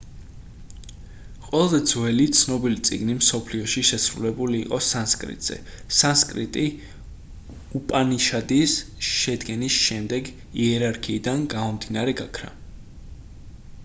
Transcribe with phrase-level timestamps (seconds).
[1.47, 5.57] ყველაზე ძველი ცნობილი წიგნი მსოფლიოში შესრულებული იყო სანსკრიტზე
[5.99, 6.65] სანსკრიტი
[7.81, 8.77] უპანიშადის
[9.11, 10.35] შედგენის შემდეგ
[10.67, 12.51] იერარქიიდან გამომდინარე გაქრა